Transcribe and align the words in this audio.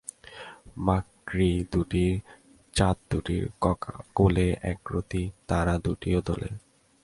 মাকড়িদুটির 0.85 2.13
চাদদুটির 2.73 3.43
কোলে 4.13 4.47
একরতি 4.63 5.23
তারাদুটিও 5.47 6.19
দোলে। 6.27 6.49